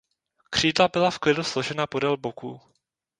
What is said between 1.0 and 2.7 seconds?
v klidu složena podél boků.